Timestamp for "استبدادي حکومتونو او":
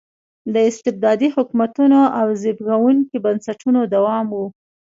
0.69-2.27